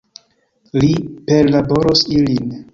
[0.85, 0.89] Li
[1.29, 2.61] perlaboros ilin.